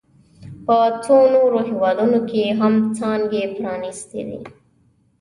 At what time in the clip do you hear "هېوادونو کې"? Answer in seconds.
1.67-2.43